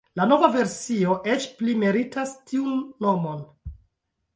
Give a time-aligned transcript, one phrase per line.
[0.19, 2.77] La nova versio eĉ pli meritas tiun
[3.09, 3.51] nomon.